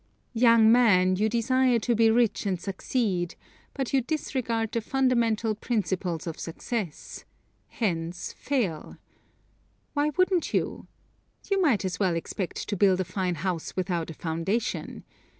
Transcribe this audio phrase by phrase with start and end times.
[0.33, 3.35] Young man, you desire to be rich and succeed,
[3.75, 7.23] but you disregard the fundamental principles of success
[7.67, 8.97] hence fail.
[9.93, 10.87] Why wouldn't you?
[11.51, 15.03] You might as well expect to build a fine house without a foundation.